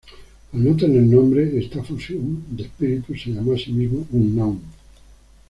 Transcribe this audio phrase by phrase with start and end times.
[0.51, 4.59] Al no tener nombre esta fusión de espíritus se llamó a sí mismo Unknown.